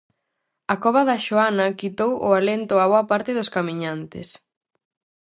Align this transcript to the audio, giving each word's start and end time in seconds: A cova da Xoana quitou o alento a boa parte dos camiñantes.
A 0.73 0.75
cova 0.83 1.01
da 1.09 1.17
Xoana 1.25 1.67
quitou 1.79 2.11
o 2.27 2.29
alento 2.39 2.73
a 2.77 2.85
boa 2.91 3.03
parte 3.11 3.31
dos 3.37 3.51
camiñantes. 3.55 4.27